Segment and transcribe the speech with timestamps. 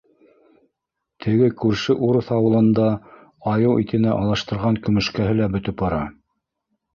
[1.25, 2.87] Теге күрше урыҫ ауылында
[3.53, 6.03] «айыу итенә» алыштырған көмөшкәһе лә бөтөп бара.